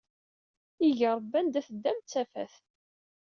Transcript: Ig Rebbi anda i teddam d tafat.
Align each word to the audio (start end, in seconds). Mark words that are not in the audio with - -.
Ig 0.87 0.99
Rebbi 1.15 1.35
anda 1.39 1.59
i 1.59 1.65
teddam 1.67 1.97
d 1.99 2.05
tafat. 2.11 2.53